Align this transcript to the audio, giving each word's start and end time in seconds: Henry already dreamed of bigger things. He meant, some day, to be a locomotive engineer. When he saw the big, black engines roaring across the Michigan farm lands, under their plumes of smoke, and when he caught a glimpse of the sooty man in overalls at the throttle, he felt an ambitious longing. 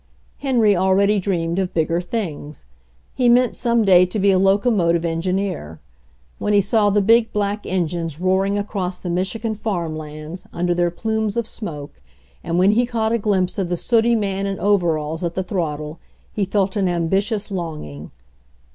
Henry 0.39 0.75
already 0.75 1.19
dreamed 1.19 1.59
of 1.59 1.75
bigger 1.75 2.01
things. 2.01 2.65
He 3.13 3.29
meant, 3.29 3.55
some 3.55 3.85
day, 3.85 4.07
to 4.07 4.17
be 4.17 4.31
a 4.31 4.39
locomotive 4.39 5.05
engineer. 5.05 5.79
When 6.39 6.53
he 6.53 6.59
saw 6.59 6.89
the 6.89 7.03
big, 7.03 7.31
black 7.31 7.67
engines 7.67 8.19
roaring 8.19 8.57
across 8.57 8.97
the 8.99 9.11
Michigan 9.11 9.53
farm 9.53 9.95
lands, 9.95 10.47
under 10.51 10.73
their 10.73 10.89
plumes 10.89 11.37
of 11.37 11.45
smoke, 11.45 12.01
and 12.43 12.57
when 12.57 12.71
he 12.71 12.87
caught 12.87 13.11
a 13.11 13.19
glimpse 13.19 13.59
of 13.59 13.69
the 13.69 13.77
sooty 13.77 14.15
man 14.15 14.47
in 14.47 14.59
overalls 14.59 15.23
at 15.23 15.35
the 15.35 15.43
throttle, 15.43 15.99
he 16.33 16.45
felt 16.45 16.75
an 16.75 16.89
ambitious 16.89 17.51
longing. 17.51 18.09